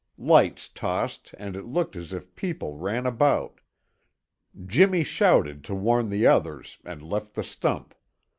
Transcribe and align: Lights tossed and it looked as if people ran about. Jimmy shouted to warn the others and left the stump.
Lights 0.17 0.67
tossed 0.67 1.35
and 1.37 1.55
it 1.55 1.67
looked 1.67 1.95
as 1.95 2.11
if 2.11 2.33
people 2.35 2.73
ran 2.75 3.05
about. 3.05 3.61
Jimmy 4.65 5.03
shouted 5.03 5.63
to 5.65 5.75
warn 5.75 6.09
the 6.09 6.25
others 6.25 6.79
and 6.83 7.03
left 7.03 7.35
the 7.35 7.43
stump. 7.43 7.93